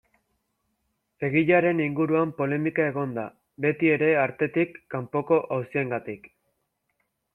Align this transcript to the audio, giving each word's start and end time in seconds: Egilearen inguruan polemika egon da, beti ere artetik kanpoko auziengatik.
Egilearen 1.27 1.81
inguruan 1.85 2.31
polemika 2.39 2.87
egon 2.93 3.13
da, 3.17 3.27
beti 3.67 3.93
ere 3.99 4.09
artetik 4.25 4.81
kanpoko 4.97 5.41
auziengatik. 5.59 6.27